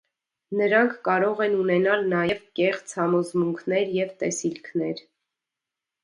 Նրանք 0.59 0.93
կարող 1.07 1.41
են 1.45 1.51
ունենալ 1.63 2.07
նաև 2.13 2.39
կեղծ 2.59 2.95
համոզմունքներ 3.01 3.91
և 3.97 4.15
տեսիլքներ։ 4.23 5.05